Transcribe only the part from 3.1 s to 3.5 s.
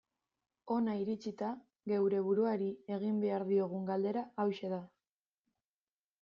behar